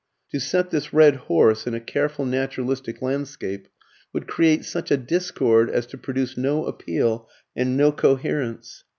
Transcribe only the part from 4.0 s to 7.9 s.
would create such a discord as to produce no appeal and